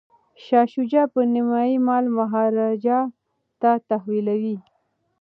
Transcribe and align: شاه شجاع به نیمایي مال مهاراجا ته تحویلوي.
شاه 0.43 0.67
شجاع 0.73 1.05
به 1.13 1.21
نیمایي 1.33 1.77
مال 1.87 2.05
مهاراجا 2.17 2.99
ته 3.59 3.71
تحویلوي. 3.89 4.57